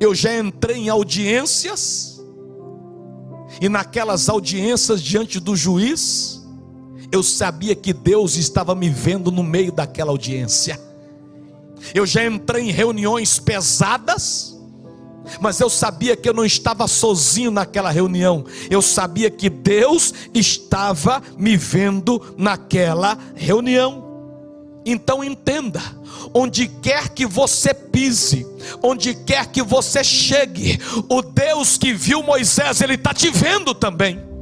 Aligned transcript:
Eu 0.00 0.14
já 0.14 0.36
entrei 0.38 0.76
em 0.76 0.88
audiências, 0.88 2.20
e 3.60 3.68
naquelas 3.68 4.28
audiências 4.28 5.02
diante 5.02 5.40
do 5.40 5.56
juiz, 5.56 6.44
eu 7.10 7.22
sabia 7.22 7.74
que 7.74 7.92
Deus 7.92 8.36
estava 8.36 8.74
me 8.74 8.88
vendo 8.88 9.30
no 9.30 9.42
meio 9.42 9.72
daquela 9.72 10.10
audiência. 10.10 10.80
Eu 11.94 12.04
já 12.04 12.24
entrei 12.26 12.64
em 12.64 12.72
reuniões 12.72 13.38
pesadas, 13.38 14.56
mas 15.40 15.60
eu 15.60 15.70
sabia 15.70 16.16
que 16.16 16.28
eu 16.28 16.34
não 16.34 16.44
estava 16.44 16.86
sozinho 16.86 17.50
naquela 17.50 17.90
reunião, 17.90 18.44
eu 18.70 18.82
sabia 18.82 19.30
que 19.30 19.48
Deus 19.48 20.12
estava 20.34 21.22
me 21.38 21.56
vendo 21.56 22.34
naquela 22.36 23.18
reunião. 23.34 24.05
Então 24.86 25.24
entenda: 25.24 25.82
onde 26.32 26.68
quer 26.68 27.08
que 27.08 27.26
você 27.26 27.74
pise, 27.74 28.46
onde 28.80 29.14
quer 29.14 29.46
que 29.46 29.60
você 29.60 30.04
chegue, 30.04 30.78
o 31.08 31.20
Deus 31.20 31.76
que 31.76 31.92
viu 31.92 32.22
Moisés, 32.22 32.80
Ele 32.80 32.94
está 32.94 33.12
te 33.12 33.28
vendo 33.28 33.74
também. 33.74 34.35